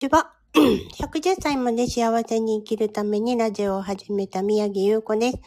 [0.00, 0.32] ちは。
[0.54, 5.38] 110歳まで幸せに生きるためにラジオを始めた宮城優子です。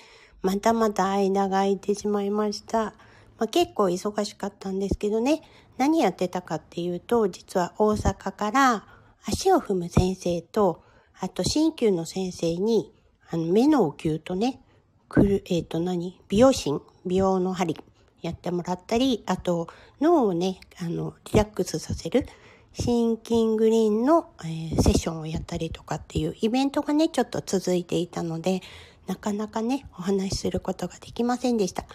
[0.43, 2.93] またまた間が空いてしまいました。
[3.39, 5.41] まあ、結構忙しかったんですけどね、
[5.77, 8.85] 何やってたかっていうと、実は大阪から
[9.25, 10.83] 足を踏む先生と、
[11.19, 12.93] あと鍼灸の先生に、
[13.31, 14.61] あの目のお灸とね、
[15.09, 17.75] くる、えっ、ー、と何美容診美容の針
[18.21, 19.67] やってもらったり、あと
[19.99, 22.27] 脳をね、あの、リラックスさせる。
[22.73, 28.61] シンキングリーンの、えー、セッションをやったりとかっていうイベントがね、ちょっと続いていたので、
[29.07, 31.85] なかなかね、お話しすることができませんでした。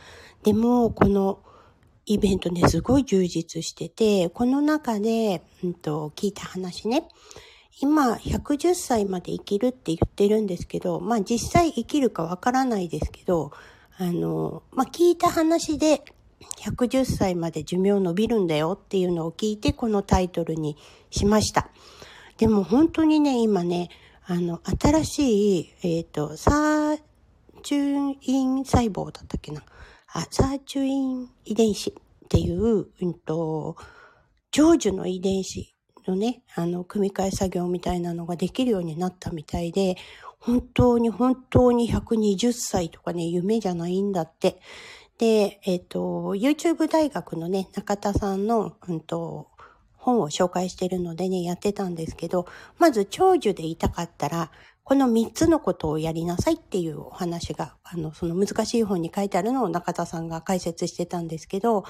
[0.44, 1.40] でも、この
[2.06, 7.08] イベントね、すごい充実してて、この中で、うんと、聞いた話ね、
[7.80, 13.52] 今、110歳まで生きるって言ってるんですけど、まあ実際生きるかわからないですけど、
[13.98, 16.02] あの、まあ聞いた話で、
[16.60, 20.76] 110歳まで寿命伸びるんだよっていうのを聞いてこのタイトルに
[21.10, 21.68] しました。
[22.36, 23.88] でも本当にね、今ね、
[24.24, 27.00] あの、新しい、えっ、ー、と、サー
[27.62, 29.62] チュイン細胞だったっけな？
[30.12, 31.94] あ、サーチュイン遺伝子っ
[32.28, 33.76] ていう、うんと、
[34.50, 35.74] 長寿の遺伝子
[36.06, 39.96] のね、あの、組み換え作業みたいなのができるようになったみたいで、
[40.38, 44.60] 本当に本当に120歳とかね、夢じゃないんだって。
[45.18, 49.48] で、えっ、ー、と、YouTube 大学のね、中田さんの、うんと、
[49.96, 52.46] 本を紹介してるのでね、やってたんですけど、
[52.78, 54.50] まず長寿でいたかったら、
[54.84, 61.84] この3つのことをやりなさいっていうお話が、あの、その難しい本に書いてあるのを中田さんが解説してたんですけど、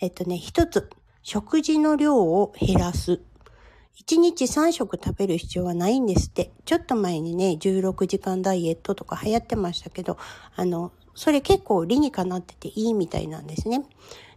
[0.00, 0.88] えっとね、一つ、
[1.22, 3.20] 食事の量を減らす。
[4.00, 6.52] 1日3食食べる必要はないんですって。
[6.64, 10.16] ちょっと前にね、16時間ダイエットとか流行ってましたけど、
[10.54, 13.84] あの、それ結構理にかなってていいみたいなんですね。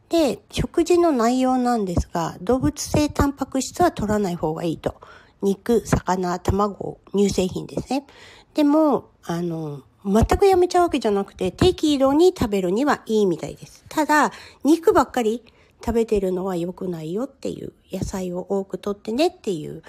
[0.09, 4.95] で、食事の内容なんですが、動物性タンパク質は取らない方がいいと。
[5.43, 8.07] 肉、魚、卵、乳製品ですね。
[8.55, 13.85] でも、あの、全くやめちゃうわけじゃなくて、適度に食べるにはいいみたいです。
[13.87, 14.31] ただ、
[14.63, 15.43] 肉ばっかり
[15.85, 19.83] 食べてるのは良くないよっていう、野菜を多くとってねっていう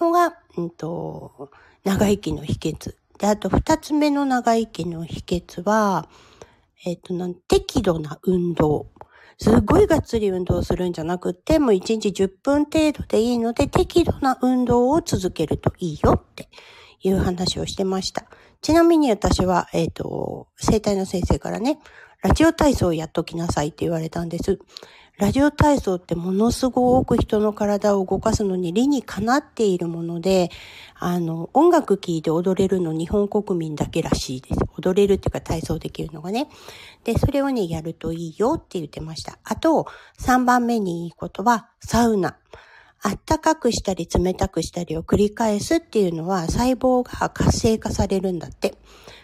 [0.00, 1.50] のが、うんと、
[1.84, 2.94] 長生きの秘訣。
[3.20, 6.08] で、あと二つ目の長生きの秘訣は、
[6.86, 8.86] えっ、ー、と、なん、適度な運動。
[9.36, 16.48] すごいがっつり運動するんじゃなくて、もう1日10分程度でいいので、適度な運動を続けるといいよって
[17.02, 18.24] いう話をしてました。
[18.62, 21.78] ちなみに私は、えっ、ー、と、生体の先生からね、
[22.22, 24.58] ラジオ体操をやっときなさいって言われたんです。
[25.20, 30.48] ラジオ体操ってものすごく人の体を動かすのに理にかなっているもので、
[30.94, 34.60] あの、音楽聴いて踊れるの日本国民だけらしいです。
[34.78, 36.48] 踊れるっていうか体操できるのがね。
[37.04, 39.38] で、それをね、やるといいよって言ってました。
[39.44, 39.86] あと、
[40.20, 42.38] 3番目にいいことは、サウナ。
[43.02, 48.74] あったかくしたり冷たくしたりを繰り返すっていうのは細胞が活性化されるんだって。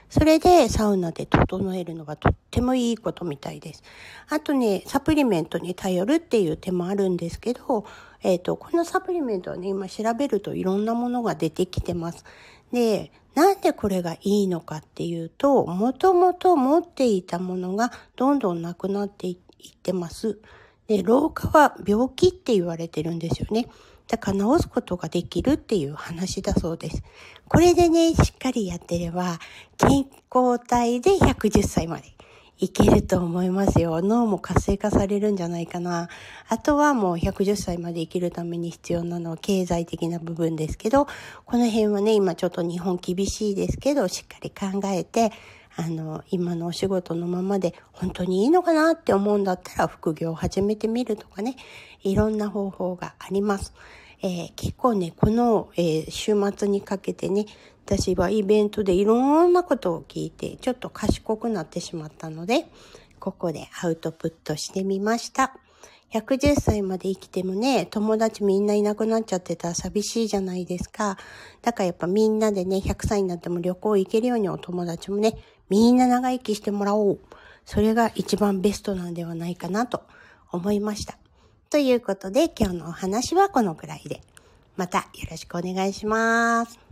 [0.09, 3.83] それでサウナで整えるのがとってもいいことみたいです。
[4.29, 7.85] あとね、サプリメントに頼るっていう手もあるんですけど、
[8.23, 12.25] えっ、ー、と、このサプリメントはね、今調べるといろんなものが出てきてます。
[12.73, 19.37] で、なんでこれがいいのかっていうと、もともと持っていたものがどんどんなくなっていっ
[19.83, 20.39] てます。
[20.87, 23.67] で、老化は病気って言われてるんですよね。
[24.09, 27.03] だから治すことができるっていう話だそうです。
[27.49, 29.39] これでね、しっかりやってれば、
[29.77, 32.17] 健康体で110歳まで
[32.59, 34.01] いけると思いますよ。
[34.01, 36.09] 脳も活性化されるんじゃないかな。
[36.49, 41.07] あとはもう110歳まで生きるために必要なのは経済的な部分ですけど、
[41.45, 45.33] この辺はね、今ちょっと日本厳しいですけど、しっかり考えて、
[45.77, 51.57] あの、今のお仕事のままで本当にいいのかなって思うんだったら副業を始めてみるとかね、
[52.03, 53.75] いろんな方法があります。
[54.23, 57.45] えー、結構ね、この、えー、週末にかけてね、
[57.85, 62.67] 私はイベントでいろんなことを聞いて、ちょっと賢くなってしまったので、
[63.21, 65.57] ここでアウトプットしてみました。
[66.21, 71.19] 110歳まで生きてもね、友達みんないなくなっちゃってたら寂しいじゃないですか。
[71.63, 75.37] だからやっぱみんなでね、100歳になっても旅行行けるようにお友達もね、
[75.69, 77.19] みんな長生きしてもらおう。
[77.65, 80.03] それが一番ベストなんではないかなと
[80.53, 81.19] 思いました。
[81.71, 84.21] ということで今日のお話はこのくらいで。
[84.77, 86.86] またよろしくお願いします。